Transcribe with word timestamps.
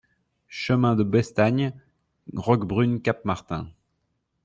Chemin 0.49 0.95
de 0.95 1.03
Bestagne, 1.03 1.73
Roquebrune-Cap-Martin 2.35 3.67